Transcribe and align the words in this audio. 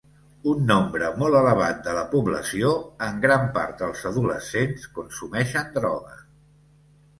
Un 0.51 0.61
nombre 0.69 1.09
molt 1.23 1.37
elevat 1.39 1.83
de 1.87 1.93
la 1.97 2.05
població, 2.13 2.73
en 3.09 3.21
gran 3.27 3.47
part 3.59 3.85
els 3.89 4.03
adolescents, 4.13 4.91
consumeixen 4.99 5.73
droga. 5.81 6.19